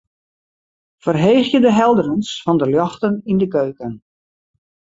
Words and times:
Ferheegje 1.03 1.59
de 1.65 1.71
helderens 1.79 2.31
fan 2.43 2.57
de 2.61 2.67
ljochten 2.73 3.13
yn 3.31 3.39
de 3.41 3.47
keuken. 3.57 3.93